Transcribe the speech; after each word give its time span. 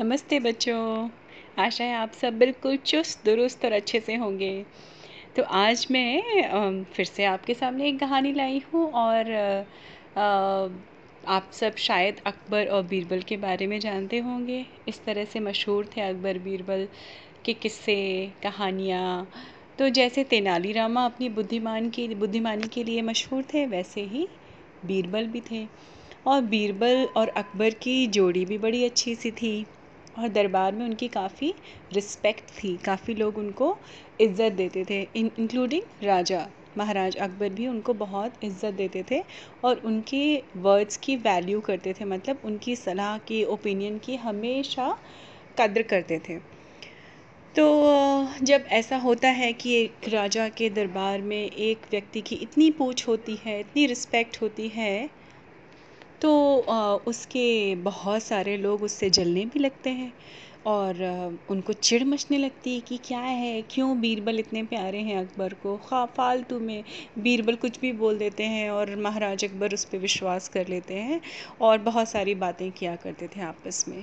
नमस्ते 0.00 0.38
बच्चों। 0.40 1.08
आशा 1.58 1.84
है 1.84 1.94
आप 1.94 2.12
सब 2.12 2.38
बिल्कुल 2.38 2.76
चुस्त, 2.76 3.24
दुरुस्त 3.24 3.64
और 3.64 3.72
अच्छे 3.72 3.98
से 4.00 4.14
होंगे। 4.14 4.52
तो 5.36 5.42
आज 5.42 5.86
मैं 5.90 6.84
फिर 6.92 7.06
से 7.06 7.24
आपके 7.24 7.54
सामने 7.54 7.88
एक 7.88 7.98
कहानी 8.00 8.32
लाई 8.32 8.62
हूँ 8.72 8.86
और 8.92 9.32
आप 11.28 11.50
सब 11.52 11.76
शायद 11.78 12.20
अकबर 12.26 12.66
और 12.66 12.82
बीरबल 12.82 13.20
के 13.20 13.36
बारे 13.36 13.66
में 13.66 13.78
जानते 13.80 14.18
होंगे। 14.18 14.64
इस 14.88 15.04
तरह 15.04 15.24
से 15.24 15.40
मशहूर 15.40 15.90
थे 15.96 16.00
अकबर, 16.00 16.38
बीरबल 16.38 16.86
के 17.44 17.52
किस्से, 17.52 18.32
कहानियाँ। 18.42 19.30
तो 19.78 19.88
जैसे 19.88 20.24
तेनालीरामा 20.24 21.04
अपनी 21.04 21.28
बुद्धिमान 21.28 21.90
की, 21.90 22.08
बुद्धिमानी 22.14 22.68
के 22.68 22.84
लिए 22.84 23.02
मशहूर 23.02 23.42
थे, 23.54 23.66
वैसे 23.66 24.00
ही 24.04 24.26
बीरबल 24.86 25.26
भी 25.26 25.40
थे। 25.50 25.66
और 26.26 26.40
बीरबल 26.42 27.06
और 27.16 27.28
अकबर 27.28 27.74
की 27.74 28.06
जोड़ी 28.06 28.44
भी 28.44 28.58
बड़ी 28.58 28.84
अच्छी 28.84 29.14
सी 29.14 29.30
थी। 29.30 29.66
और 30.20 30.28
दरबार 30.28 30.72
में 30.72 30.84
उनकी 30.84 31.08
काफ़ी 31.08 31.52
रिस्पेक्ट 31.92 32.50
थी। 32.54 32.76
काफ़ी 32.84 33.14
लोग 33.14 33.38
उनको 33.38 33.76
इज़्ज़त 34.20 34.52
देते 34.52 34.84
थे 34.84 35.00
इंक्लूडिंग 35.16 36.04
राजा, 36.04 36.46
महाराज 36.78 37.16
अकबर 37.16 37.48
भी 37.48 37.66
उनको 37.66 37.94
बहुत 37.94 38.44
इज़्ज़त 38.44 38.74
देते 38.74 39.04
थे 39.10 39.22
और 39.64 39.80
उनके 39.84 40.22
वर्ड्स 40.58 40.96
की 40.96 41.16
वैल्यू 41.18 41.60
करते 41.60 41.92
थे। 41.92 42.04
मतलब 42.04 42.40
उनकी 42.44 42.76
सलाह 42.76 43.16
की 43.18 43.42
ओपिनियन 43.46 43.98
की 43.98 44.16
हमेशा 44.18 44.96
कद्र 45.58 45.82
करते 45.82 46.18
थे। 46.28 46.38
तो 47.54 47.66
जब 48.42 48.64
ऐसा 48.72 48.96
होता 48.96 49.28
है 49.28 49.52
कि 49.52 49.74
एक 49.74 50.08
राजा 50.08 50.48
के 50.48 50.68
दरबार 50.70 51.22
में 51.22 51.50
एक 51.50 51.86
व्यक्ति 51.90 52.20
की 52.20 52.34
इतनी 52.36 52.70
पूछ 52.70 53.06
होती 53.08 53.38
है, 53.44 53.58
इतनी 53.60 53.86
रिस्पेक्ट 53.86 54.40
होती 54.42 54.68
है 54.68 55.08
तो 56.20 56.30
उसके 57.06 57.74
बहुत 57.82 58.22
सारे 58.22 58.56
लोग 58.56 58.82
उससे 58.82 59.10
जलने 59.10 59.44
भी 59.46 59.58
लगते 59.60 59.90
हैं। 59.92 60.12
और 60.66 61.02
उनको 61.50 61.72
चिढ़ 61.72 62.02
मचने 62.04 62.38
लगती 62.38 62.74
है 62.74 62.80
कि 62.80 62.96
क्या 63.04 63.18
है, 63.20 63.60
क्यों 63.70 64.00
बीरबल 64.00 64.38
इतने 64.38 64.62
प्यारे 64.64 64.98
हैं 65.00 65.16
अकबर 65.18 65.54
को? 65.54 65.76
खा, 65.78 66.04
फालतू 66.16 66.58
में 66.60 66.82
बीरबल 67.18 67.54
कुछ 67.56 67.78
भी 67.80 67.92
बोल 67.92 68.18
देते 68.18 68.44
हैं 68.44 68.68
और 68.70 68.94
महाराज 68.98 69.44
अकबर 69.44 69.74
उस 69.74 69.84
पर 69.84 69.98
विश्वास 69.98 70.48
कर 70.48 70.68
लेते 70.68 70.94
हैं 70.94 71.20
और 71.60 71.78
बहुत 71.80 72.08
सारी 72.08 72.34
बातें 72.34 72.70
किया 72.72 72.94
करते 72.96 73.28
थे 73.36 73.40
आपस 73.42 73.84
में। 73.88 74.02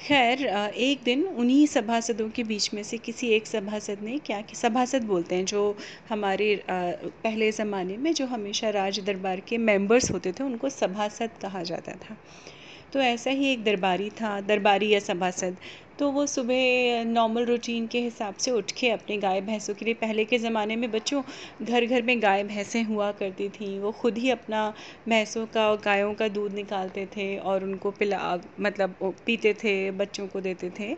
खैर 0.00 0.46
एक 0.46 1.02
दिन 1.04 1.24
उन्हीं 1.26 1.66
सभासदों 1.66 2.28
के 2.30 2.44
बीच 2.44 2.72
में 2.74 2.82
से 2.82 2.98
किसी 2.98 3.28
एक 3.30 3.46
सभासद 3.46 3.98
ने 4.02 4.18
क्या 4.18 4.40
कि, 4.40 4.56
सभासद 4.56 5.04
बोलते 5.04 5.34
हैं 5.34 5.44
जो 5.46 5.76
हमारे 6.08 6.54
पहले 6.70 7.50
ज़माने 7.52 7.96
में 7.96 8.12
जो 8.14 8.26
हमेशा 8.26 8.70
राज 8.72 9.00
दरबार 9.00 9.40
के 9.40 9.58
मेंबर्स 9.60 10.10
होते 10.10 10.32
थे, 10.32 10.44
उनको 10.44 10.68
सभासद 10.70 11.30
कहा 11.42 11.62
जाता 11.64 11.92
था। 12.00 12.16
तो 12.92 13.00
ऐसा 13.00 13.30
ही 13.30 13.52
एक 13.52 13.62
दरबारी 13.64 14.08
था, 14.10 14.40
दरबारी 14.40 14.88
या 14.88 14.98
सभासद। 15.00 15.56
तो 15.98 16.10
वो 16.10 16.24
सुबह 16.26 17.04
नॉर्मल 17.06 17.44
रूटीन 17.44 17.86
के 17.86 18.00
हिसाब 18.00 18.34
से 18.36 18.50
उठ 18.50 18.70
के 18.72 18.88
अपने 18.90 19.16
गाय 19.18 19.40
भैंसों 19.40 19.74
के 19.74 19.84
लिए, 19.84 19.94
पहले 19.94 20.24
के 20.24 20.38
ज़माने 20.38 20.76
में 20.76 20.90
बच्चों 20.90 21.22
घर 21.62 21.86
घर 21.86 22.02
में 22.02 22.22
गाय 22.22 22.42
भैंसें 22.44 22.82
हुआ 22.84 23.10
करती 23.12 23.48
थी। 23.50 23.78
वो 23.78 23.92
खुद 23.92 24.18
ही 24.18 24.30
अपना 24.30 24.68
भैंसों 25.08 25.46
का 25.46 25.68
और 25.70 25.80
गायों 25.84 26.12
का 26.14 26.28
दूध 26.28 26.54
निकालते 26.54 27.06
थे 27.16 27.36
और 27.38 27.64
उनको 27.64 27.90
पिला 27.92 28.38
मतलब 28.60 28.94
पीते 29.26 29.54
थे, 29.54 29.90
बच्चों 29.92 30.26
को 30.28 30.40
देते 30.40 30.70
थे। 30.80 30.94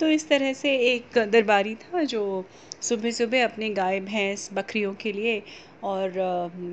तो 0.00 0.08
इस 0.08 0.28
तरह 0.28 0.52
से 0.52 0.76
एक 0.94 1.18
दरबारी 1.32 1.74
था 1.76 2.02
जो 2.04 2.22
सुबह 2.82 3.10
सुबह 3.10 3.44
अपने 3.44 3.70
गाय 3.74 4.00
भैंस 4.02 4.48
बकरियों 4.52 4.94
के 4.94 5.12
लिए 5.12 5.42
और 5.84 6.10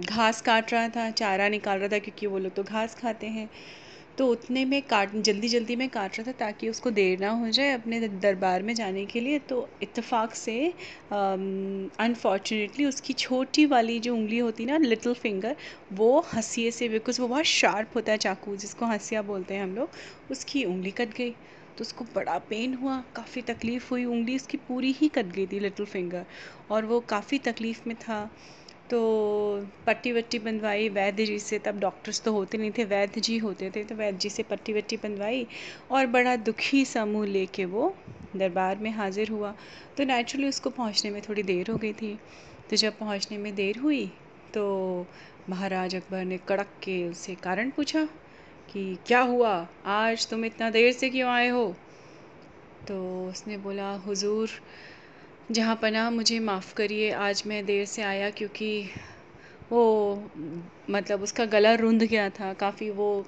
घास 0.05 0.41
काट 0.41 0.73
रहा 0.73 0.87
था, 0.89 1.09
चारा 1.11 1.47
निकाल 1.49 1.79
रहा 1.79 1.87
था, 1.87 1.99
क्योंकि 1.99 2.27
वो 2.27 2.39
लोग 2.39 2.53
तो 2.53 2.63
घास 2.63 2.95
खाते 2.95 3.27
हैं। 3.27 3.49
तो 4.17 4.27
उतने 4.27 4.63
में 4.65 4.81
काट, 4.87 5.15
जल्दी 5.17 5.47
जल्दी 5.49 5.75
में 5.75 5.87
काट 5.89 6.17
रहा 6.17 6.27
था 6.27 6.31
ताकि 6.39 6.69
उसको 6.69 6.91
देर 6.91 7.19
ना 7.19 7.29
हो 7.33 7.49
जाए 7.51 7.71
अपने 7.73 7.99
दरबार 8.09 8.63
में 8.63 8.73
जाने 8.75 9.05
के 9.07 9.19
लिए। 9.21 9.39
तो 9.41 9.57
इत्तेफाक 9.81 10.33
से 10.35 10.57
अनफॉर्चुनेटली 11.13 12.85
उसकी 12.85 13.13
छोटी 13.15 13.65
वाली 13.67 13.99
जो 13.99 14.13
उंगली 14.15 14.37
होती 14.39 14.65
ना 14.65 14.77
लिटिल 14.79 15.13
फिंगर 15.15 15.55
वो 15.93 16.19
हंसिए 16.33 16.71
से 16.71 16.89
बिकॉज़ 16.89 17.21
वो 17.21 17.27
बहुत 17.27 17.45
शार्प 17.47 17.95
होता 17.95 18.11
है 18.11 18.17
चाकू, 18.19 18.55
जिसको 18.57 18.85
हंसिया 18.85 19.21
बोलते 19.23 19.53
हैं 19.53 19.63
हम 19.63 19.75
लोग, 19.75 19.91
उसकी 20.29 20.63
उंगली 20.65 20.91
कट 20.93 21.13
गई। 21.17 21.31
तो 21.77 21.81
उसको 21.81 22.05
बड़ा 22.15 22.37
पेन 22.49 22.73
हुआ, 22.73 22.99
काफ़ी 23.15 23.41
तकलीफ़ 23.43 23.87
हुई, 23.91 24.03
उंगली 24.05 24.35
उसकी 24.35 24.57
पूरी 24.59 24.91
ही 24.93 25.07
कट 25.09 25.25
गई 25.27 25.45
थी 25.47 25.59
लिटिल 25.59 25.85
फिंगर 25.87 26.25
और 26.69 26.85
वो 26.85 26.99
काफ़ी 27.09 27.39
तकलीफ़ 27.41 27.81
में 27.87 27.95
था। 27.97 28.19
तो 28.91 28.99
पट्टी 29.87 30.11
वट्टी 30.11 30.39
बंधवाई 30.39 30.87
वैद्य 30.89 31.25
जी 31.25 31.37
से 31.39 31.59
तब 31.59 31.79
डॉक्टर्स 31.79 32.21
तो 32.21 32.31
होते 32.33 32.57
नहीं 32.57 32.71
थे 32.77 32.83
वैद्य 32.85 33.21
जी 33.21 33.37
होते 33.37 33.69
थे 33.75 33.83
तो 33.83 33.95
वैद्य 33.95 34.17
जी 34.17 34.29
से 34.29 34.43
पट्टी 34.43 34.73
वट्टी 34.73 34.97
बंधवाई 34.97 35.45
और 35.91 36.07
बड़ा 36.07 36.35
दुखी 36.35 36.83
समूह 36.85 37.25
लेके 37.27 37.65
वो 37.65 37.93
दरबार 38.35 38.77
में 38.77 38.91
हाजिर 38.91 39.29
हुआ। 39.29 39.53
तो 39.97 40.03
नेचुरली 40.03 40.47
उसको 40.47 40.69
पहुँचने 40.69 41.11
में 41.11 41.21
थोड़ी 41.21 41.43
देर 41.43 41.71
हो 41.71 41.77
गई 41.77 41.93
थी। 41.93 42.13
तो 42.69 42.75
जब 42.75 42.97
पहुँचने 42.97 43.37
में 43.37 43.53
देर 43.55 43.77
हुई 43.77 44.05
तो 44.53 45.07
महाराज 45.49 45.95
अकबर 45.95 46.25
ने 46.25 46.37
कड़क 46.47 46.69
के 46.83 47.03
उससे 47.09 47.35
कारण 47.35 47.69
पूछा 47.69 48.03
कि 48.73 48.97
क्या 49.07 49.19
हुआ? 49.21 49.67
आज 49.85 50.27
तुम 50.29 50.45
इतना 50.45 50.69
देर 50.69 50.91
से 50.91 51.09
क्यों 51.09 51.29
आए 51.29 51.47
हो? 51.49 51.75
तो 52.87 53.27
उसने 53.29 53.57
बोला, 53.57 53.91
हुजूर 53.97 54.49
जहाँ 55.51 55.75
पना 55.75 56.09
मुझे 56.09 56.39
माफ़ 56.39 56.75
करिए, 56.75 57.11
आज 57.11 57.43
मैं 57.47 57.65
देर 57.65 57.85
से 57.85 58.01
आया 58.01 58.29
क्योंकि 58.29 58.89
वो 59.71 60.15
मतलब 60.89 61.21
उसका 61.21 61.45
गला 61.45 61.75
रुंध 61.75 62.03
गया 62.03 62.29
था। 62.29 62.53
काफ़ी 62.53 62.89
वो 62.89 63.25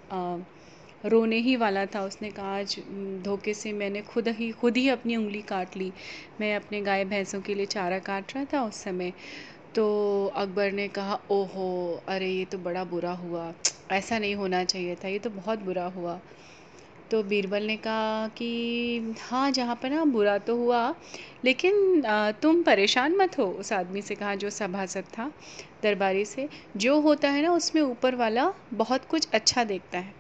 रोने 1.06 1.38
ही 1.38 1.56
वाला 1.56 1.86
था। 1.86 2.02
उसने 2.02 2.30
कहा, 2.32 2.58
आज 2.58 2.80
धोखे 3.24 3.54
से 3.54 3.72
मैंने 3.74 4.02
खुद 4.02 4.28
ही 4.28 4.52
खुद 4.52 4.78
ही 4.78 4.90
अपनी 4.90 5.16
उंगली 5.16 5.42
काट 5.42 5.78
ली। 5.78 5.94
मैं 6.40 6.56
अपने 6.56 6.82
गाय 6.82 7.06
भैंसों 7.06 7.42
के 7.42 7.56
लिए 7.56 7.66
चारा 7.66 8.00
काट 8.00 8.36
रहा 8.36 8.46
था 8.46 8.64
उस 8.64 8.76
समय। 8.84 9.14
तो 9.76 9.86
अकबर 10.36 10.72
ने 10.72 10.88
कहा, 10.88 11.20
ओहो, 11.30 12.04
अरे, 12.08 12.30
ये 12.30 12.46
तो 12.46 12.58
बड़ा 12.58 12.84
बुरा 12.84 13.12
हुआ। 13.12 13.54
ऐसा 13.92 14.20
नहीं 14.20 14.36
होना 14.36 14.64
चाहिए 14.64 14.96
था। 14.96 15.08
ये 15.08 15.20
तो 15.20 15.30
बहुत 15.30 15.60
बुरा 15.60 15.86
हुआ। 15.86 16.20
तो 17.14 17.22
बीरबल 17.24 17.64
ने 17.64 17.76
कहा 17.78 18.28
कि 18.28 19.16
हाँ 19.22 19.52
जहाँ 19.52 19.76
पर 19.76 19.90
ना 19.90 20.06
बुरा 20.06 20.38
तो 20.38 20.56
हुआ, 20.56 20.96
लेकिन 21.46 22.02
तुम 22.42 22.64
परेशान 22.64 23.16
मत 23.16 23.38
हो, 23.40 23.46
उस 23.46 23.74
आदमी 23.74 24.02
से 24.02 24.16
कहा 24.16 24.36
जो 24.36 24.50
सभासद 24.50 25.04
था 25.18 25.32
दरबारी 25.84 26.26
से। 26.26 26.50
जो 26.78 27.00
होता 27.02 27.30
है 27.30 27.42
ना, 27.42 27.52
उसमें 27.52 27.82
ऊपर 27.82 28.16
वाला 28.16 28.52
बहुत 28.74 29.06
कुछ 29.06 29.28
अच्छा 29.34 29.64
देखता 29.64 30.00
है। 30.00 30.14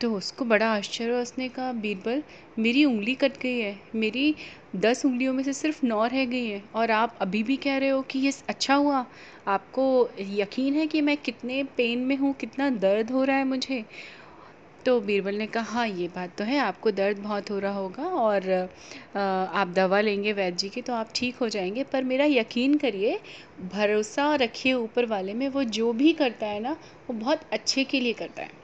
तो 0.00 0.12
उसको 0.14 0.44
बड़ा 0.44 0.66
आश्चर्य 0.66 1.12
उसने 1.12 1.48
कहा, 1.48 1.72
बीरबल, 1.72 2.22
मेरी 2.58 2.84
उंगली 2.84 3.14
कट 3.14 3.32
गई 3.42 3.58
है। 3.58 3.78
मेरी 3.94 4.34
दस 4.76 5.04
उंगलियों 5.06 5.32
में 5.32 5.42
से 5.44 5.52
सिर्फ़ 5.52 5.86
नौ 5.86 6.06
रह 6.06 6.24
गई 6.24 6.46
है। 6.46 6.62
और 6.74 6.90
आप 6.90 7.18
अभी 7.20 7.42
भी 7.42 7.56
कह 7.56 7.78
रहे 7.78 7.88
हो 7.88 8.02
कि 8.02 8.18
ये 8.18 8.32
अच्छा 8.48 8.74
हुआ। 8.74 9.04
आपको 9.48 9.84
यकीन 10.20 10.74
है 10.74 10.86
कि 10.86 11.00
मैं 11.00 11.16
कितने 11.16 11.62
पेन 11.76 11.98
में 11.98 12.16
हूँ? 12.16 12.32
कितना 12.34 12.70
दर्द 12.70 13.10
हो 13.10 13.24
रहा 13.24 13.36
है 13.36 13.44
मुझे? 13.44 13.84
तो 14.86 15.00
बीरबल 15.00 15.34
ने 15.34 15.46
कहा 15.46 15.72
हाँ 15.72 15.86
ये 15.88 16.06
बात 16.08 16.36
तो 16.38 16.44
है, 16.44 16.58
आपको 16.58 16.90
दर्द 16.90 17.18
बहुत 17.18 17.50
हो 17.50 17.58
रहा 17.58 17.72
होगा 17.74 18.02
और 18.02 18.50
आप 19.16 19.72
दवा 19.76 20.00
लेंगे 20.00 20.32
वैद्य 20.32 20.56
जी 20.56 20.68
की 20.68 20.82
तो 20.82 20.92
आप 20.94 21.10
ठीक 21.14 21.36
हो 21.36 21.48
जाएँगे, 21.48 21.82
पर 21.84 22.04
मेरा 22.04 22.24
यकीन 22.24 22.76
करिए, 22.78 23.18
भरोसा 23.74 24.34
रखिए 24.34 24.72
ऊपर 24.74 25.06
वाले 25.06 25.34
में, 25.34 25.48
वो 25.48 25.64
जो 25.64 25.92
भी 25.92 26.12
करता 26.12 26.46
है 26.46 26.60
ना, 26.60 26.72
वो 27.08 27.14
बहुत 27.14 27.40
अच्छे 27.52 27.84
के 27.84 28.00
लिए 28.00 28.12
करता 28.12 28.42
है. 28.42 28.58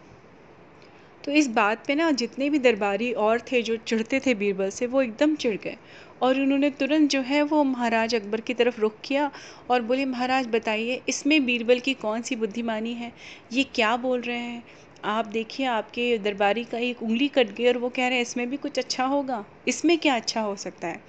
तो 1.24 1.32
इस 1.32 1.48
बात 1.50 1.84
पे 1.86 1.94
ना 1.94 2.10
जितने 2.12 2.48
भी 2.50 2.58
दरबारी 2.58 3.12
और 3.12 3.40
थे 3.52 3.62
जो 3.62 3.76
चिढ़ते 3.78 4.20
थे 4.26 4.34
बीरबल 4.34 4.70
से, 4.70 4.86
वो 4.86 5.02
एकदम 5.02 5.34
चिढ़ 5.36 5.56
गए 5.56 5.76
और 6.22 6.40
उन्होंने 6.40 6.70
तुरंत 6.70 7.10
जो 7.10 7.20
है 7.22 7.42
वो 7.44 7.62
महाराज 7.64 8.14
अकबर 8.14 8.40
की 8.40 8.54
तरफ़ 8.54 8.80
रुख 8.80 8.94
किया 9.04 9.30
और 9.70 9.82
बोले, 9.82 10.04
महाराज, 10.06 10.46
बताइए, 10.46 11.00
इसमें 11.08 11.44
बीरबल 11.46 11.80
की 11.80 11.94
कौन 11.96 12.22
सी 12.22 12.36
बुद्धिमानी 12.36 12.92
है? 12.94 13.12
ये 13.52 13.64
क्या 13.74 13.96
बोल 13.96 14.20
रहे 14.20 14.38
हैं? 14.38 14.62
आप 15.04 15.26
देखिए, 15.26 15.66
आपके 15.66 16.16
दरबारी 16.18 16.64
का 16.64 16.78
एक 16.78 17.02
उंगली 17.02 17.28
कट 17.28 17.50
गई 17.52 17.66
और 17.66 17.78
वो 17.78 17.88
कह 17.88 18.08
रहे 18.08 18.16
हैं, 18.16 18.22
इसमें 18.22 18.48
भी 18.50 18.56
कुछ 18.56 18.78
अच्छा 18.78 19.04
होगा? 19.04 19.44
इसमें 19.68 19.98
क्या 19.98 20.14
अच्छा 20.14 20.40
हो 20.40 20.54
सकता 20.56 20.88
है? 20.88 21.00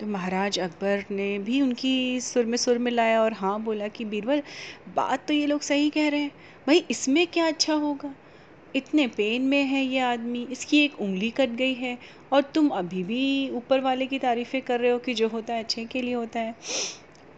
तो 0.00 0.06
महाराज 0.06 0.58
अकबर 0.58 1.04
ने 1.10 1.38
भी 1.38 1.60
उनकी 1.60 2.20
सुर 2.20 2.44
में 2.44 2.56
सुर 2.56 2.78
मिलाया 2.78 3.22
और 3.22 3.32
हाँ 3.32 3.60
बोला 3.62 3.88
कि, 3.88 4.04
बीरबल, 4.04 4.42
बात 4.88 5.26
तो 5.28 5.34
ये 5.34 5.46
लोग 5.46 5.60
सही 5.60 5.90
कह 5.90 6.08
रहे 6.08 6.20
हैं। 6.20 6.30
भाई, 6.66 6.78
इसमें 6.90 7.26
क्या 7.26 7.46
अच्छा 7.46 7.74
होगा? 7.74 8.14
इतने 8.74 9.06
पेन 9.06 9.42
में 9.42 9.62
है 9.64 9.84
ये 9.84 9.98
आदमी, 10.00 10.42
इसकी 10.50 10.84
एक 10.84 11.00
उंगली 11.00 11.30
कट 11.30 11.50
गई 11.50 11.74
है 11.74 11.98
और 12.32 12.42
तुम 12.54 12.68
अभी 12.68 13.02
भी 13.04 13.48
ऊपर 13.50 13.80
वाले 13.80 14.06
की 14.06 14.18
तारीफ़ें 14.18 14.60
कर 14.62 14.80
रहे 14.80 14.90
हो 14.90 14.98
कि 14.98 15.14
जो 15.14 15.28
होता 15.28 15.54
है 15.54 15.62
अच्छे 15.62 15.84
के 15.84 16.02
लिए 16.02 16.14
होता 16.14 16.40
है। 16.40 16.54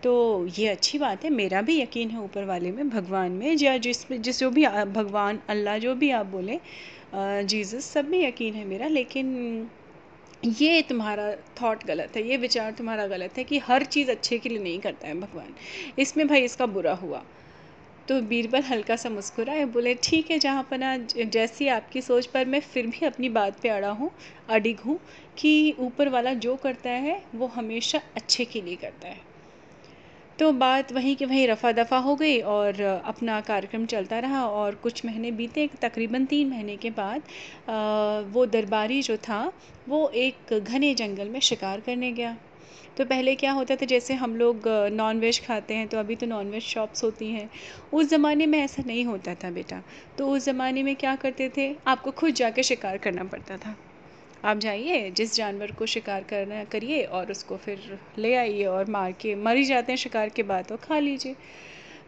तो 0.04 0.46
ये 0.58 0.66
अच्छी 0.68 0.98
बात 0.98 1.24
है। 1.24 1.30
मेरा 1.30 1.60
भी 1.62 1.80
यकीन 1.80 2.10
है 2.10 2.20
ऊपर 2.20 2.44
वाले 2.44 2.70
में, 2.70 2.88
भगवान 2.90 3.32
में, 3.32 3.56
या 3.56 3.76
जिस 3.78 4.10
जिस 4.12 4.40
जो 4.40 4.50
भी 4.50 4.66
भगवान, 4.66 5.40
अल्लाह 5.48 5.78
जो 5.78 5.94
भी 5.94 6.10
आप 6.12 6.26
बोले 6.26 6.58
जीसस, 7.14 7.84
सब 7.86 8.08
में 8.08 8.18
यकीन 8.20 8.54
है 8.54 8.64
मेरा। 8.64 8.88
लेकिन 8.88 9.70
ये 10.44 10.82
तुम्हारा 10.82 11.30
थॉट 11.60 11.84
गलत 11.86 12.16
है, 12.16 12.22
ये 12.28 12.36
विचार 12.36 12.72
तुम्हारा 12.72 13.06
गलत 13.06 13.38
है 13.38 13.44
कि 13.44 13.58
हर 13.58 13.84
चीज़ 13.86 14.10
अच्छे 14.10 14.38
के 14.38 14.48
लिए 14.48 14.58
नहीं 14.58 14.78
करता 14.80 15.08
है 15.08 15.14
भगवान। 15.20 15.54
इसमें 15.98 16.26
भाई 16.28 16.44
इसका 16.44 16.66
बुरा 16.66 16.94
हुआ। 16.94 17.22
तो 18.08 18.20
बीरबल 18.22 18.62
हल्का 18.62 18.96
सा 18.96 19.10
मुस्कुराए, 19.10 19.64
बोले, 19.64 19.94
ठीक 19.94 20.30
है, 20.30 20.38
जहाँ 20.38 20.66
पना 20.70 20.96
जैसी 21.16 21.68
आपकी 21.68 22.00
सोच, 22.02 22.26
पर 22.26 22.44
मैं 22.46 22.60
फिर 22.62 22.86
भी 22.86 23.06
अपनी 23.06 23.28
बात 23.28 23.60
पे 23.60 23.68
अड़ा 23.68 23.90
हूँ, 23.90 24.10
अडिग 24.48 24.80
हूँ 24.80 24.98
कि 25.38 25.74
ऊपर 25.80 26.08
वाला 26.08 26.34
जो 26.34 26.56
करता 26.56 26.90
है, 26.90 27.22
वो 27.34 27.46
हमेशा 27.46 28.00
अच्छे 28.16 28.44
के 28.44 28.60
लिए 28.60 28.76
करता 28.76 29.08
है। 29.08 29.33
तो 30.38 30.50
बात 30.52 30.92
वहीं 30.92 31.14
की 31.16 31.24
वहीं 31.24 31.46
रफ़ा 31.48 31.70
दफ़ा 31.72 31.98
हो 31.98 32.14
गई 32.16 32.38
और 32.40 32.80
अपना 32.80 33.40
कार्यक्रम 33.40 33.84
चलता 33.86 34.18
रहा 34.18 34.44
और 34.46 34.74
कुछ 34.74 35.04
महीने 35.06 35.30
बीते, 35.32 35.68
तकरीबन 35.82 36.24
तीन 36.26 36.48
महीने 36.50 36.76
के 36.76 36.90
बाद 36.90 37.22
वो 38.34 38.46
दरबारी 38.46 39.00
जो 39.02 39.16
था, 39.18 39.52
वो 39.88 40.08
एक 40.08 40.58
घने 40.58 40.94
जंगल 40.94 41.28
में 41.28 41.40
शिकार 41.40 41.80
करने 41.80 42.12
गया। 42.12 42.36
तो 42.96 43.04
पहले 43.04 43.34
क्या 43.36 43.52
होता 43.52 43.76
था, 43.76 43.86
जैसे 43.86 44.14
हम 44.14 44.36
लोग 44.36 44.68
नॉन 44.92 45.20
वेज 45.20 45.40
खाते 45.46 45.74
हैं 45.74 45.86
तो 45.88 45.98
अभी 45.98 46.16
तो 46.16 46.26
नॉन 46.26 46.50
वेज 46.50 46.62
शॉप्स 46.64 47.04
होती 47.04 47.30
हैं। 47.32 47.48
उस 47.92 48.08
ज़माने 48.08 48.46
में 48.46 48.58
ऐसा 48.58 48.82
नहीं 48.86 49.04
होता 49.04 49.34
था 49.34 49.50
बेटा। 49.50 49.82
तो 50.18 50.28
उस 50.28 50.44
ज़माने 50.44 50.82
में 50.82 50.94
क्या 50.96 51.16
करते 51.16 51.50
थे, 51.56 51.74
आपको 51.86 52.10
खुद 52.10 52.34
जाके 52.34 52.62
शिकार 52.62 52.98
करना 52.98 53.24
पड़ता 53.24 53.56
था। 53.56 53.76
आप 54.44 54.58
जाइए, 54.58 55.10
जिस 55.10 55.34
जानवर 55.36 55.70
को 55.72 55.86
शिकार 55.86 56.22
करना 56.22 56.62
करिए 56.64 57.02
और 57.02 57.30
उसको 57.30 57.56
फिर 57.56 57.98
ले 58.18 58.34
आइए 58.34 58.64
और 58.64 58.90
मार 58.90 59.12
के, 59.12 59.34
मर 59.34 59.56
ही 59.56 59.64
जाते 59.64 59.92
हैं 59.92 59.96
शिकार 59.96 60.28
के 60.28 60.42
बाद 60.42 60.66
तो 60.66 60.76
खा 60.76 60.98
लीजिए। 60.98 61.36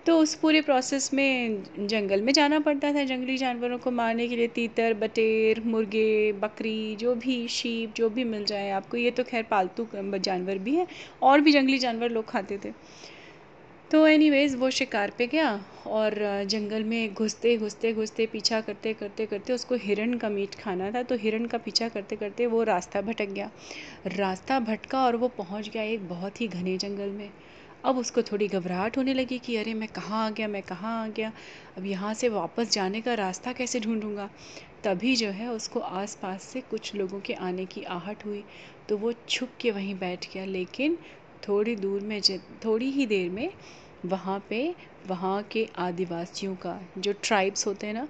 तो 0.06 0.18
उस 0.18 0.34
पूरे 0.34 0.60
प्रोसेस 0.60 1.12
में 1.14 1.62
जंगल 1.80 2.22
में 2.22 2.32
जाना 2.32 2.58
पड़ता 2.60 2.92
था 2.94 3.04
जंगली 3.04 3.36
जानवरों 3.36 3.78
को 3.78 3.90
मारने 3.90 4.28
के 4.28 4.36
लिए। 4.36 4.48
तीतर, 4.48 4.94
बटेर, 4.94 5.60
मुर्गे, 5.64 6.32
बकरी, 6.32 6.96
जो 6.96 7.14
भी 7.14 7.46
शीप 7.48 7.94
जो 7.96 8.10
भी 8.10 8.24
मिल 8.24 8.44
जाए 8.44 8.70
आपको, 8.70 8.96
ये 8.96 9.10
तो 9.10 9.24
खैर 9.24 9.42
पालतू 9.42 9.86
जानवर 9.94 10.58
भी 10.58 10.76
हैं 10.76 10.86
और 11.22 11.40
भी 11.40 11.52
जंगली 11.52 11.78
जानवर 11.78 12.10
लोग 12.10 12.28
खाते 12.28 12.58
थे। 12.64 12.72
तो 13.90 14.06
एनीवेज 14.06 14.54
वो 14.54 14.68
शिकार 14.70 15.10
पे 15.18 15.26
गया 15.26 15.50
और 15.86 16.14
जंगल 16.50 16.84
में 16.84 17.12
घुसते 17.14 17.56
घुसते 17.56 17.92
घुसते, 17.92 18.26
पीछा 18.26 18.60
करते 18.60 18.92
करते 18.94 19.26
करते 19.26 19.52
उसको 19.52 19.74
हिरण 19.76 20.16
का 20.18 20.28
मीट 20.28 20.54
खाना 20.54 20.90
था 20.92 21.02
तो 21.02 21.16
हिरण 21.16 21.46
का 21.46 21.58
पीछा 21.58 21.88
करते 21.88 22.16
करते 22.16 22.46
वो 22.46 22.62
रास्ता 22.64 23.00
भटक 23.00 23.28
गया। 23.28 23.50
रास्ता 24.08 24.58
भटका 24.60 25.04
और 25.04 25.16
वो 25.16 25.28
पहुँच 25.38 25.68
गया 25.68 25.82
एक 25.84 26.08
बहुत 26.08 26.40
ही 26.40 26.48
घने 26.48 26.76
जंगल 26.78 27.10
में। 27.10 27.30
अब 27.84 27.98
उसको 27.98 28.22
थोड़ी 28.22 28.48
घबराहट 28.48 28.96
होने 28.96 29.14
लगी 29.14 29.38
कि 29.38 29.56
अरे 29.56 29.74
मैं 29.74 29.88
कहाँ 29.90 30.24
आ 30.26 30.30
गया, 30.30 30.48
मैं 30.48 30.62
कहाँ 30.62 31.02
आ 31.04 31.08
गया, 31.08 31.32
अब 31.76 31.84
यहाँ 31.86 32.14
से 32.14 32.28
वापस 32.28 32.72
जाने 32.72 33.00
का 33.00 33.14
रास्ता 33.14 33.52
कैसे 33.52 33.80
ढूंढूँगा? 33.80 34.28
तभी 34.84 35.14
जो 35.16 35.28
है 35.30 35.48
उसको 35.50 35.80
आसपास 35.80 36.42
से 36.44 36.60
कुछ 36.60 36.94
लोगों 36.94 37.20
के 37.20 37.34
आने 37.34 37.66
की 37.66 37.82
आहट 37.90 38.24
हुई 38.26 38.44
तो 38.88 38.96
वो 38.98 39.12
छुप 39.28 39.50
के 39.60 39.70
वहीं 39.70 39.94
बैठ 39.98 40.26
गया। 40.34 40.44
लेकिन 40.44 40.98
थोड़ी 41.42 41.74
दूर 41.76 42.00
में 42.02 42.20
थोड़ी 42.64 42.90
ही 42.90 43.06
देर 43.06 43.30
में 43.30 43.50
वहाँ 44.04 44.38
पे, 44.50 44.74
वहाँ 45.08 45.42
के 45.52 45.66
आदिवासियों 45.78 46.54
का, 46.56 46.80
जो 46.98 47.12
ट्राइब्स 47.24 47.66
होते 47.66 47.86
हैं 47.86 47.94
ना, 47.94 48.08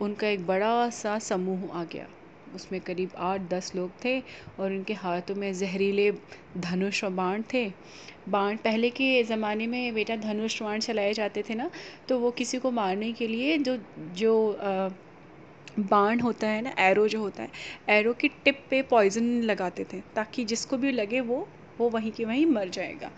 उनका 0.00 0.28
एक 0.28 0.46
बड़ा 0.46 0.88
सा 0.92 1.18
समूह 1.18 1.76
आ 1.78 1.84
गया। 1.84 2.06
उसमें 2.54 2.80
करीब 2.80 3.10
आठ 3.18 3.40
दस 3.50 3.72
लोग 3.74 3.90
थे 4.04 4.18
और 4.58 4.72
उनके 4.72 4.94
हाथों 4.94 5.34
में 5.34 5.52
जहरीले 5.54 6.10
धनुष 6.58 7.02
और 7.04 7.10
बाण 7.10 7.42
थे। 7.54 7.64
बाण, 8.28 8.56
पहले 8.56 8.90
के 8.90 9.22
ज़माने 9.24 9.66
में 9.66 9.94
बेटा 9.94 10.16
धनुष, 10.16 10.62
बाण 10.62 10.80
चलाए 10.80 11.12
जाते 11.14 11.42
थे 11.48 11.54
ना 11.54 11.70
तो 12.08 12.18
वो 12.20 12.30
किसी 12.32 12.58
को 12.58 12.70
मारने 12.70 13.12
के 13.12 13.26
लिए 13.28 13.58
जो 13.58 13.76
जो 14.16 14.32
बाण 15.80 16.20
होता 16.20 16.46
है 16.48 16.60
ना 16.62 16.72
एरो 16.80 17.06
जो 17.08 17.20
होता 17.20 17.42
है 17.42 17.50
एरो 17.90 18.12
की 18.20 18.28
टिप 18.44 18.66
पे 18.70 18.80
पॉइजन 18.82 19.24
लगाते 19.42 19.84
थे, 19.92 20.00
ताकि 20.16 20.44
जिसको 20.44 20.76
भी 20.76 20.92
लगे 20.92 21.20
वो 21.22 21.46
वो 21.80 21.88
वहीं 21.90 22.12
के 22.12 22.24
वहीं 22.24 22.46
मर 22.46 22.68
जाएगा। 22.68 23.10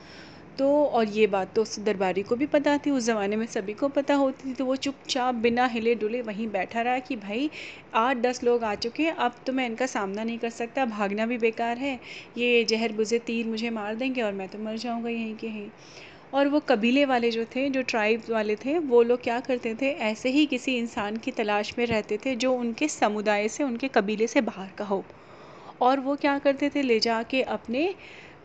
तो 0.59 0.67
और 0.85 1.09
ये 1.09 1.27
बात 1.27 1.55
तो 1.55 1.62
उस 1.62 1.79
दरबारी 1.81 2.23
को 2.23 2.37
भी 2.37 2.47
पता 2.47 2.77
थी, 2.79 2.91
उस 2.91 3.05
ज़माने 3.05 3.37
में 3.37 3.47
सभी 3.47 3.73
को 3.73 3.89
पता 3.89 4.15
होती 4.15 4.49
थी 4.49 4.55
तो 4.55 4.65
वो 4.65 4.77
चुपचाप 4.77 5.35
बिना 5.35 5.67
हिले 5.67 5.95
डुले 5.95 6.21
वहीं 6.23 6.49
बैठा 6.49 6.83
रहा 6.83 6.99
कि 6.99 7.17
भाई 7.17 7.51
आठ 7.95 8.17
दस 8.17 8.43
लोग 8.45 8.65
आ 8.65 8.75
चुके 8.75 9.03
हैं, 9.03 9.12
अब 9.12 9.35
तो 9.47 9.53
मैं 9.53 9.67
इनका 9.67 9.87
सामना 9.87 10.25
नहीं 10.25 10.39
कर 10.39 10.51
सकता, 10.51 10.85
भागना 10.85 11.27
भी 11.27 11.39
बेकार 11.39 11.79
है, 11.79 11.99
ये 12.37 12.65
जहर 12.65 12.93
बुझे 12.93 13.19
तीर 13.19 13.47
मुझे 13.47 13.71
मार 13.71 13.95
देंगे 13.95 14.23
और 14.23 14.33
मैं 14.33 14.49
तो 14.49 14.59
मर 14.59 14.77
जाऊँगा 14.77 15.09
यहीं 15.09 15.35
के 15.37 15.47
यहीं। 15.47 15.69
और 16.35 16.49
वो 16.49 16.61
कबीले 16.61 17.05
वाले 17.05 17.31
जो 17.31 17.45
थे, 17.45 17.69
जो 17.71 17.83
ट्राइब 17.83 18.23
वाले 18.31 18.57
थे, 18.57 18.79
वो 18.79 19.03
लोग 19.03 19.23
क्या 19.23 19.41
करते 19.41 19.75
थे, 19.75 19.91
ऐसे 19.91 20.31
ही 20.31 20.47
किसी 20.47 20.77
इंसान 20.77 21.17
की 21.17 21.31
तलाश 21.31 21.75
में 21.79 21.87
रहते 21.87 22.19
थे, 22.27 22.37
जो 22.37 22.53
उनके 22.53 22.89
समुदाय 22.89 23.49
से, 23.49 23.65
उनके 23.65 23.89
कबीले 23.89 24.27
से 24.27 24.41
बाहर 24.41 24.69
का 24.79 24.85
हो। 24.85 25.05
और 25.81 26.01
वो 26.01 26.17
क्या 26.17 26.39
करते 26.39 26.69
थे, 26.69 26.83
ले 26.83 27.01
जा 27.01 27.23
के 27.23 27.43
अपने 27.43 27.95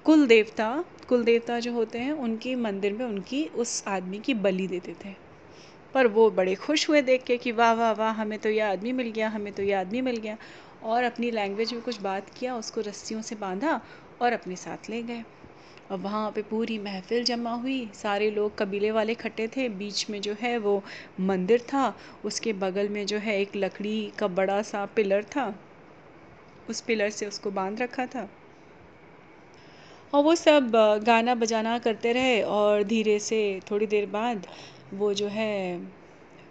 कुल 0.06 0.28
देवता 0.28 0.86
कुल 1.08 1.24
देवता 1.24 1.60
जो 1.60 1.74
होते 1.74 2.00
हैं, 2.00 2.12
उनके 2.12 2.56
मंदिर 2.56 2.94
में 2.94 3.06
उनकी 3.06 3.46
उस 3.46 3.84
आदमी 3.88 4.20
की 4.20 4.34
बलि 4.34 4.68
देते 4.68 4.96
थे। 5.06 5.16
पर 5.94 6.08
वो 6.08 6.32
बड़े 6.32 6.56
खुश 6.56 6.90
हुए 6.90 7.02
देख 7.02 7.24
के 7.24 7.38
कि 7.38 7.52
वाह 7.52 7.74
वाह 7.74 7.92
वाह, 7.92 8.12
हमें 8.12 8.40
तो 8.40 8.50
यह 8.50 8.68
आदमी 8.68 8.92
मिल 8.92 9.12
गया, 9.12 9.30
हमें 9.30 9.54
तो 9.54 9.64
यह 9.64 9.80
आदमी 9.80 10.02
मिल 10.02 10.18
गया। 10.18 10.38
और 10.84 11.04
अपनी 11.04 11.32
लैंग्वेज 11.32 11.74
में 11.74 11.82
कुछ 11.82 12.02
बात 12.02 12.30
किया, 12.30 12.56
उसको 12.56 12.82
रस्सियों 12.82 13.22
से 13.22 13.36
बांधा 13.36 13.82
और 14.22 14.34
अपने 14.34 14.56
साथ 14.56 14.90
ले 14.90 15.04
गए। 15.04 15.24
और 15.92 15.98
वहाँ 15.98 16.32
पे 16.32 16.42
पूरी 16.42 16.80
महफिल 16.80 17.24
जमा 17.24 17.54
हुई। 17.54 17.92
सारे 17.96 18.32
लोग 18.32 18.58
कबीले 18.58 18.92
वाले 18.92 19.12
इकट्ठे 19.12 19.48
थे। 19.48 19.70
बीच 19.70 20.10
में 20.10 20.22
जो 20.22 20.36
है 20.42 20.58
वो 20.58 20.84
मंदिर 21.20 21.62
था। 21.62 21.98
उसके 22.24 22.54
बगल 22.54 22.90
में 22.90 23.06
जो 23.06 23.18
है 23.18 23.42
एक 23.42 23.56
लकड़ी 23.56 24.12
का 24.20 24.28
बड़ा 24.28 24.62
सा 24.62 24.86
पिलर 24.86 25.24
था। 25.24 25.60
उस 26.70 26.82
पिलर 26.82 27.10
से 27.10 27.28
उसको 27.28 27.52
बाँध 27.52 27.82
रखा 27.82 28.06
था। 28.06 28.30
और 30.16 30.24
वो 30.24 30.34
सब 30.36 30.72
गाना 31.04 31.34
बजाना 31.36 31.78
करते 31.80 32.12
रहे 32.14 32.42
और 32.58 32.84
धीरे 32.84 33.18
से 33.20 33.40
थोड़ी 33.72 33.88
देर 33.88 34.06
बाद 34.10 34.46
वो 34.94 35.14
जो 35.14 35.28
है, 35.28 35.80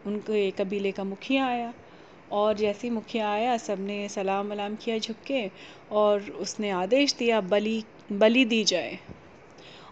उनके 0.07 0.51
कबीले 0.51 0.93
का 0.93 1.05
मुखिया 1.05 1.47
आया 1.47 1.73
और 2.31 2.55
जैसे 2.55 2.87
ही 2.87 2.91
मुखिया 2.95 3.31
आया 3.31 3.57
सबने 3.59 4.09
सलाम 4.09 4.51
वलाम 4.51 4.75
किया 4.77 4.99
झुक 4.99 5.17
के 5.27 5.49
और 5.93 6.31
उसने 6.41 6.71
आदेश 6.73 7.15
दिया, 7.19 7.41
बलि 7.41 7.83
बलि 8.13 8.45
दी 8.45 8.63
जाए। 8.65 8.99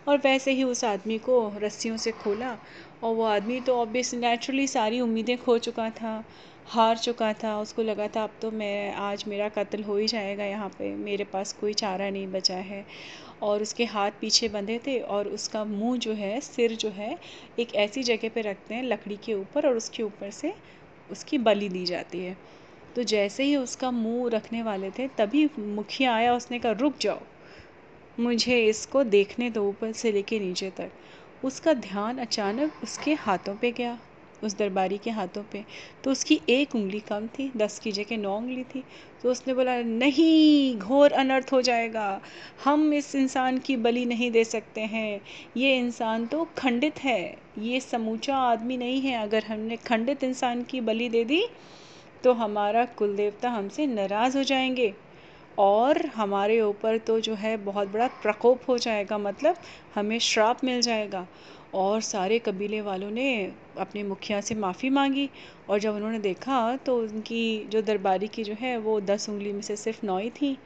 और 0.09 0.19
वैसे 0.19 0.53
ही 0.53 0.65
उस 0.65 0.85
आदमी 0.85 1.19
को 1.19 1.37
रस्सियों 1.63 1.97
से 1.97 2.13
खोला 2.13 2.57
और 3.03 3.15
वो 3.15 3.25
आदमी 3.25 3.61
तो 3.61 3.77
ऑब्वियस 3.79 4.15
नेचुरली 4.15 4.67
सारी 4.67 5.01
उम्मीदें 5.01 5.37
खो 5.39 5.59
चुका 5.59 5.89
था। 5.93 6.23
हार 6.67 6.99
चुका 6.99 7.32
था, 7.32 7.61
उसको 7.61 7.82
लगा 7.82 8.09
था, 8.09 8.25
अब 8.25 8.31
तो 8.43 8.50
मैं, 8.50 8.94
आज 8.94 9.25
मेरा 9.29 9.49
कत्ल 9.49 9.82
हो 9.82 9.97
ही 9.97 10.06
जाएगा 10.06 10.44
यहाँ 10.44 10.69
पे, 10.69 10.94
मेरे 10.94 11.25
पास 11.25 11.53
कोई 11.53 11.73
चारा 11.73 12.11
नहीं 12.11 12.26
बचा 12.26 12.56
है। 12.56 12.87
और 13.43 13.62
उसके 13.62 13.85
हाथ 13.85 14.11
पीछे 14.20 14.49
बंधे 14.49 14.81
थे 14.87 15.00
और 15.00 15.29
उसका 15.29 15.64
मुँह 15.64 15.99
जो 15.99 16.12
है, 16.12 16.41
सिर 16.41 16.73
जो 16.73 16.88
है, 16.88 17.19
एक 17.59 17.75
ऐसी 17.75 18.03
जगह 18.03 18.29
पे 18.29 18.41
रखते 18.41 18.75
हैं, 18.75 18.82
लकड़ी 18.82 19.17
के 19.17 19.35
ऊपर 19.35 19.67
और 19.67 19.76
उसके 19.76 20.03
ऊपर 20.03 20.31
से 20.31 20.55
उसकी 21.11 21.38
बलि 21.38 21.69
दी 21.69 21.85
जाती 21.85 22.19
है। 22.19 22.37
तो 22.97 23.03
जैसे 23.03 23.44
ही 23.44 23.56
उसका 23.56 23.91
मुँह 23.91 24.31
रखने 24.31 24.62
वाले 24.62 24.91
थे, 24.91 25.09
तभी 25.09 25.50
मुखिया 25.59 26.14
आया, 26.14 26.35
उसने 26.35 26.59
कहा, 26.59 26.73
रुक 26.73 26.95
जाओ, 27.00 27.21
मुझे 28.21 28.64
इसको 28.64 29.04
देखने 29.04 29.50
दो, 29.50 29.69
ऊपर 29.69 29.92
से 29.92 30.12
लेके 30.12 30.40
नीचे 30.40 30.71
तक। 30.71 30.90
उसका 31.45 31.75
ध्यान 31.75 32.19
अचानक 32.19 32.73
उसके 32.83 33.14
हाथों 33.14 33.57
पे 33.57 33.73
गया। 33.73 33.99
उस 34.42 34.56
दरबारी 34.58 34.99
के 34.99 35.11
हाथों 35.11 35.42
पे। 35.42 35.64
तो 36.04 36.11
उसकी 36.11 36.40
एक 36.49 36.75
उंगली 36.75 37.00
कम 37.00 37.26
थी, 37.26 37.50
दस 37.56 37.78
की 37.78 37.92
जगह 37.92 38.16
नौ 38.16 38.37
उंगली 38.37 38.64
थी। 38.64 38.84
तो 39.22 39.30
उसने 39.30 39.54
बोला, 39.54 39.76
नहीं, 39.82 40.78
घोर 40.78 41.12
अनर्थ 41.12 41.52
हो 41.52 41.62
जाएगा। 41.62 42.20
हम 42.64 42.92
इस 42.94 43.14
इंसान 43.14 43.58
की 43.58 43.76
बलि 43.76 44.04
नहीं 44.04 44.30
दे 44.30 44.44
सकते 44.44 44.80
हैं। 44.80 45.20
ये 45.56 45.76
इंसान 45.78 46.26
तो 46.26 46.44
खंडित 46.58 46.99
है। 47.04 47.37
ये 47.58 47.80
समूचा 47.80 48.37
आदमी 48.37 48.76
नहीं 48.76 49.00
है। 49.00 49.22
अगर 49.22 49.44
हमने 49.44 49.76
खंडित 49.76 50.25
इंसान 50.25 50.62
की 50.62 50.80
बलि 50.80 51.08
दे 51.08 51.25
दी 51.25 51.44
तो 52.25 52.32
हमारा 52.32 52.84
कुल 52.84 53.16
देवता 53.16 53.50
हमसे 53.50 53.87
नाराज़ 53.87 54.37
हो 54.38 54.42
जाएँगे। 54.44 54.92
और 55.59 56.06
हमारे 56.09 56.61
ऊपर 56.61 56.99
तो 57.00 57.18
जो 57.21 57.35
है 57.37 57.56
बहुत 57.64 57.88
बड़ा 57.88 58.06
प्रकोप 58.23 58.62
हो 58.68 58.76
जाएगा 58.78 59.18
मतलब 59.18 59.56
हमें 59.94 60.18
श्राप 60.21 60.64
मिल 60.64 60.80
जाएगा। 60.82 61.26
और 61.75 62.00
सारे 62.02 62.38
कबीले 62.38 62.80
वालों 62.80 63.11
ने 63.11 63.26
अपने 63.78 64.02
मुखिया 64.04 64.40
से 64.40 64.54
माफ़ी 64.56 64.90
मांगी 64.90 65.28
और 65.68 65.78
जब 65.80 65.94
उन्होंने 65.94 66.18
देखा 66.21 66.76
तो 66.87 66.97
उनकी 66.99 67.42
जो 67.68 67.82
दरबारी 67.82 68.28
की 68.28 68.44
जो 68.44 68.54
है 68.61 68.76
वो 68.78 69.00
दस 69.02 69.28
उंगली 69.28 69.52
में 69.52 69.62
से 69.62 69.76
सिर्फ़ 69.76 70.06
नौ 70.06 70.18
ही 70.18 70.30
थी 70.32 70.56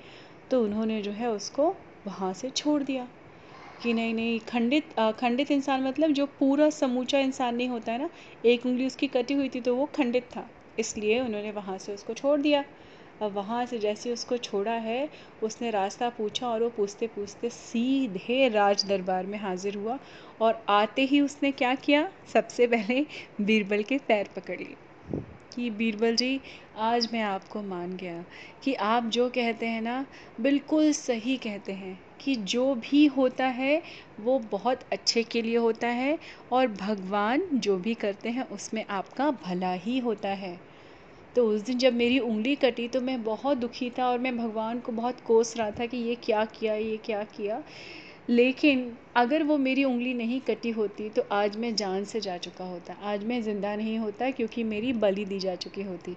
तो 0.50 0.62
उन्होंने 0.64 1.00
जो 1.02 1.12
है 1.12 1.30
उसको 1.30 1.68
वहाँ 2.06 2.32
से 2.34 2.50
छोड़ 2.52 2.82
दिया। 2.82 3.08
कि 3.80 3.92
नहीं 3.94 4.14
नहीं, 4.14 4.38
खंडित 4.42 4.94
खंडित 5.20 5.50
इंसान 5.50 5.82
मतलब 5.82 6.12
जो 6.12 6.26
पूरा 6.38 6.68
समूचा 6.72 7.18
इंसान 7.20 7.54
नहीं 7.56 7.68
होता 7.68 7.92
है 7.92 7.98
ना, 7.98 8.08
एक 8.44 8.66
उंगली 8.66 8.86
उसकी 8.86 9.08
कटी 9.08 9.34
हुई 9.34 9.48
थी 9.50 9.60
तो 9.60 9.74
वो 9.76 9.86
खंडित 9.96 10.28
था, 10.32 10.48
इसलिए 10.78 11.20
उन्होंने 11.20 11.50
वहाँ 11.52 11.76
से 11.78 11.94
उसको 11.94 12.14
छोड़ 12.14 12.40
दिया। 12.40 12.64
वहाँ 13.20 13.64
से 13.66 13.78
जैसे 13.78 14.12
उसको 14.12 14.36
छोड़ा 14.38 14.72
है, 14.80 15.08
उसने 15.42 15.70
रास्ता 15.70 16.08
पूछा 16.10 16.48
और 16.48 16.62
वो 16.62 16.70
पूछते 16.70 17.06
पूछते 17.08 17.50
सीधे 17.50 18.48
राज 18.48 18.84
दरबार 18.86 19.26
में 19.26 19.38
हाजिर 19.38 19.74
हुआ 19.74 19.98
और 20.40 20.64
आते 20.70 21.02
ही 21.04 21.20
उसने 21.20 21.52
क्या 21.52 21.74
किया? 21.76 22.08
सबसे 22.26 22.66
पहले 22.66 23.06
बीरबल 23.42 23.82
के 23.84 23.98
पैर 24.00 24.28
पकड़ 24.36 24.58
लिए 24.60 24.76
कि, 25.52 25.70
बीरबल 25.70 26.16
जी, 26.16 26.42
आज 26.76 27.08
मैं 27.12 27.22
आपको 27.22 27.62
मान 27.62 27.92
गया 27.94 28.24
कि 28.62 28.74
आप 28.76 29.06
जो 29.10 29.28
कहते 29.30 29.66
हैं 29.66 29.82
ना, 29.82 30.06
बिल्कुल 30.40 30.92
सही 30.92 31.36
कहते 31.38 31.72
हैं 31.74 31.98
कि 32.20 32.36
जो 32.46 32.74
भी 32.76 33.04
होता 33.08 33.46
है, 33.48 33.82
वो 34.20 34.38
बहुत 34.50 34.82
अच्छे 34.92 35.24
के 35.24 35.42
लिए 35.42 35.56
होता 35.58 35.88
है 35.88 36.18
और 36.50 36.66
भगवान 36.76 37.48
जो 37.54 37.78
भी 37.78 37.94
करते 37.96 38.30
हैं, 38.30 38.44
उसमें 38.44 38.84
आपका 38.90 39.30
भला 39.42 39.72
ही 39.74 39.98
होता 40.00 40.28
है। 40.36 40.60
तो 41.36 41.46
उस 41.46 41.60
दिन 41.60 41.78
जब 41.78 41.94
मेरी 41.94 42.18
उंगली 42.18 42.54
कटी 42.56 42.86
तो 42.88 43.00
मैं 43.00 43.22
बहुत 43.24 43.58
दुखी 43.58 43.90
था 43.90 44.06
और 44.06 44.18
मैं 44.18 44.36
भगवान 44.38 44.78
को 44.80 44.92
बहुत 44.92 45.20
कोस 45.20 45.56
रहा 45.56 45.70
था 45.70 45.86
कि 45.86 45.96
ये 45.96 46.14
क्या 46.14 46.44
किया, 46.44 46.74
ये 46.74 46.96
क्या 46.96 47.22
किया। 47.36 47.62
लेकिन 48.30 48.92
अगर 49.16 49.42
वो 49.42 49.56
मेरी 49.58 49.84
उंगली 49.84 50.14
नहीं 50.14 50.40
कटी 50.40 50.70
होती 50.70 51.08
तो 51.08 51.22
आज 51.32 51.56
मैं 51.56 51.74
जान 51.76 52.04
से 52.04 52.20
जा 52.20 52.36
चुका 52.38 52.64
होता, 52.64 52.94
आज 53.02 53.24
मैं 53.24 53.40
ज़िंदा 53.42 53.74
नहीं 53.76 53.98
होता 53.98 54.30
क्योंकि 54.30 54.64
मेरी 54.64 54.92
बलि 54.94 55.24
दी 55.24 55.38
जा 55.38 55.54
चुकी 55.54 55.82
होती। 55.82 56.16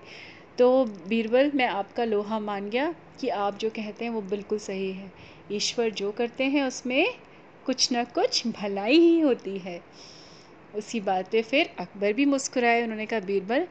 तो 0.58 0.86
बीरबल, 1.08 1.52
मैं 1.56 1.68
आपका 1.68 2.04
लोहा 2.04 2.40
मान 2.40 2.70
गया 2.70 2.94
कि 3.22 3.30
आप 3.30 3.58
जो 3.58 3.70
कहते 3.70 4.06
हैं 4.06 4.12
वो 4.12 4.22
बिल्कुल 4.22 4.60
सही 4.60 4.92
है। 4.92 5.12
ईश्वर 5.52 5.90
जो 5.92 6.12
करते 6.12 6.44
हैं 6.46 6.64
उसमें 6.64 7.06
कुछ 7.66 7.92
ना 7.92 8.04
कुछ 8.04 8.48
भलाई 8.48 8.98
ही 8.98 9.20
होती 9.20 9.58
है। 9.58 9.80
उसी 10.78 11.00
बात 11.02 11.32
पे 11.32 11.42
फिर 11.42 11.70
अकबर 11.80 12.14
भी 12.14 12.26
मुस्कुराए, 12.26 12.84
उन्होंने 12.84 13.06
कहा, 13.06 13.20
बीरबल 13.20 13.68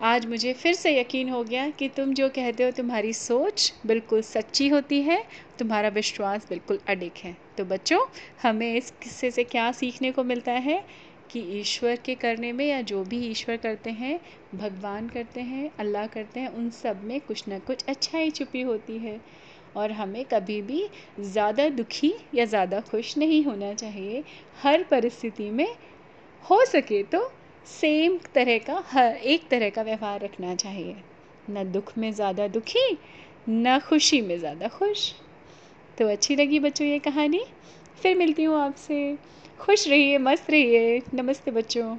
आज 0.00 0.24
मुझे 0.26 0.52
फिर 0.52 0.74
से 0.74 0.90
यकीन 0.98 1.28
हो 1.28 1.42
गया 1.44 1.68
कि 1.70 1.88
तुम 1.88 2.12
जो 2.14 2.28
कहते 2.28 2.64
हो 2.64 2.70
तुम्हारी 2.70 3.12
सोच 3.12 3.72
बिल्कुल 3.86 4.20
सच्ची 4.22 4.68
होती 4.68 5.00
है, 5.02 5.18
तुम्हारा 5.58 5.88
विश्वास 5.90 6.46
बिल्कुल 6.48 6.78
अडिग 6.88 7.18
है। 7.18 7.36
तो 7.58 7.64
बच्चों, 7.64 7.98
हमें 8.42 8.74
इस 8.76 8.90
किस्से 9.02 9.30
से 9.30 9.44
क्या 9.44 9.70
सीखने 9.72 10.10
को 10.12 10.24
मिलता 10.24 10.52
है? 10.52 10.84
कि 11.30 11.40
ईश्वर 11.60 11.96
के 11.96 12.14
करने 12.14 12.52
में 12.52 12.64
या 12.66 12.80
जो 12.82 13.02
भी 13.04 13.18
ईश्वर 13.28 13.56
करते 13.56 13.90
हैं, 13.90 14.20
भगवान 14.54 15.08
करते 15.08 15.40
हैं, 15.40 15.70
अल्लाह 15.78 16.06
करते 16.06 16.40
हैं, 16.40 16.48
उन 16.48 16.68
सब 16.72 17.02
में 17.04 17.20
कुछ 17.20 17.48
ना 17.48 17.58
कुछ 17.60 17.84
अच्छाई 17.88 18.30
छुपी 18.30 18.62
होती 18.62 18.98
है। 18.98 19.20
और 19.76 19.92
हमें 19.92 20.24
कभी 20.24 20.60
भी 20.62 20.88
ज़्यादा 21.20 21.68
दुखी 21.70 22.12
या 22.34 22.44
ज़्यादा 22.44 22.80
खुश 22.82 23.16
नहीं 23.18 23.44
होना 23.44 23.72
चाहिए। 23.74 24.24
हर 24.56 24.82
परिस्थिति 24.82 25.50
में 25.50 25.66
हो 26.44 26.64
सके 26.66 27.02
तो 27.04 27.20
सेम 27.66 28.18
तरह 28.34 28.58
का, 28.58 28.84
हर 28.86 29.16
एक 29.16 29.48
तरह 29.48 29.70
का 29.70 29.82
व्यवहार 29.82 30.20
रखना 30.20 30.54
चाहिए। 30.54 30.96
न 31.50 31.72
दुख 31.72 31.98
में 31.98 32.12
ज़्यादा 32.12 32.48
दुखी, 32.48 32.98
न 33.48 33.78
खुशी 33.78 34.20
में 34.20 34.38
ज़्यादा 34.38 34.68
खुश। 34.68 35.12
तो 35.98 36.08
अच्छी 36.08 36.36
लगी 36.36 36.58
बच्चों 36.58 36.86
ये 36.86 36.98
कहानी। 36.98 37.44
फिर 38.02 38.16
मिलती 38.16 38.44
हूँ 38.44 38.56
आपसे। 38.56 39.18
खुश 39.60 39.88
रहिए, 39.88 40.18
मस्त 40.18 40.50
रहिए। 40.50 41.02
नमस्ते 41.14 41.50
बच्चों। 41.50 41.96